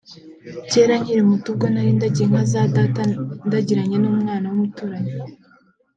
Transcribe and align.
Kera 0.71 0.93
nkiri 1.01 1.21
muto 1.29 1.47
ubwo 1.51 1.65
narindagiye 1.73 2.25
inka 2.27 2.43
za 2.51 2.61
Data 2.75 3.01
ndagiranye 3.47 3.95
n’umwana 3.99 4.45
w’umuturanyi 4.47 5.11